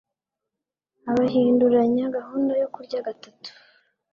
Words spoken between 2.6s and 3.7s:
yo kurya gatatu